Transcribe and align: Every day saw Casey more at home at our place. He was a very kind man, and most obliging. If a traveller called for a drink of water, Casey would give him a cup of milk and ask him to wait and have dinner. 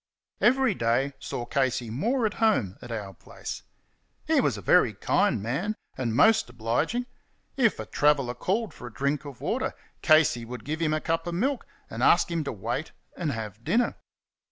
Every 0.39 0.73
day 0.73 1.13
saw 1.19 1.45
Casey 1.45 1.91
more 1.91 2.25
at 2.25 2.33
home 2.41 2.75
at 2.81 2.91
our 2.91 3.13
place. 3.13 3.61
He 4.25 4.41
was 4.41 4.57
a 4.57 4.61
very 4.63 4.95
kind 4.95 5.43
man, 5.43 5.75
and 5.95 6.15
most 6.15 6.49
obliging. 6.49 7.05
If 7.55 7.79
a 7.79 7.85
traveller 7.85 8.33
called 8.33 8.73
for 8.73 8.87
a 8.87 8.91
drink 8.93 9.25
of 9.25 9.41
water, 9.41 9.75
Casey 10.01 10.43
would 10.43 10.65
give 10.65 10.79
him 10.81 10.95
a 10.95 11.01
cup 11.01 11.27
of 11.27 11.35
milk 11.35 11.67
and 11.87 12.01
ask 12.01 12.31
him 12.31 12.43
to 12.45 12.51
wait 12.51 12.93
and 13.15 13.31
have 13.31 13.63
dinner. 13.63 13.95